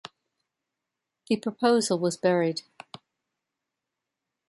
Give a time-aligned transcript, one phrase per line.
[1.29, 2.63] The proposal was buried.